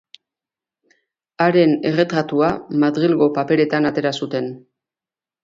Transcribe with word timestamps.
Haren 1.45 1.75
erretratua 1.89 2.49
Madrilgo 2.85 3.29
paperetan 3.37 3.93
atera 3.93 4.15
zuten. 4.23 4.51